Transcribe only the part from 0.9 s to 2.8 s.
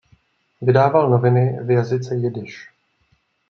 noviny v jazyce jidiš.